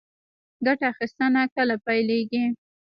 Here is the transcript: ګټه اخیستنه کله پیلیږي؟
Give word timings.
ګټه 0.65 0.85
اخیستنه 0.91 1.41
کله 1.55 1.75
پیلیږي؟ 1.85 2.45